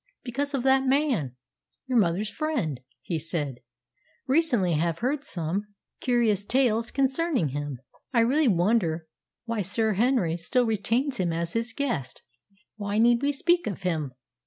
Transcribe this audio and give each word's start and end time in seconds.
"Because 0.23 0.55
of 0.55 0.63
that 0.63 0.83
man 0.83 1.35
your 1.85 1.99
mother's 1.99 2.27
friend," 2.31 2.79
he 3.03 3.19
said. 3.19 3.59
"Recently 4.25 4.73
I 4.73 4.77
have 4.77 4.97
heard 4.97 5.23
some 5.23 5.75
curious 5.99 6.43
tales 6.43 6.89
concerning 6.89 7.49
him. 7.49 7.77
I 8.11 8.21
really 8.21 8.47
wonder 8.47 9.07
why 9.45 9.61
Sir 9.61 9.93
Henry 9.93 10.37
still 10.37 10.65
retains 10.65 11.17
him 11.19 11.31
as 11.31 11.53
his 11.53 11.71
guest." 11.71 12.23
"Why 12.77 12.97
need 12.97 13.21
we 13.21 13.31
speak 13.31 13.67
of 13.67 13.83
him?" 13.83 14.15